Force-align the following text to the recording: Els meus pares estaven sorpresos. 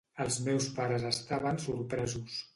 Els 0.23 0.37
meus 0.47 0.69
pares 0.79 1.05
estaven 1.11 1.63
sorpresos. 1.69 2.43